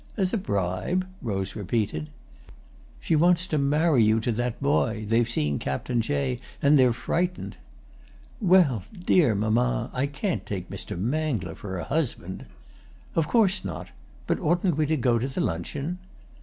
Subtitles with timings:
[0.17, 2.09] "As a bribe?" Rose repeated.
[2.99, 7.57] "She wants to marry you to that boy; they've seen Captain Jay and they're frightened."
[8.39, 10.99] "Well, dear mamma, I can't take Mr.
[10.99, 12.47] Mangler for a husband."
[13.13, 13.89] "Of course not.
[14.25, 15.99] But oughtn't we to go to the luncheon?"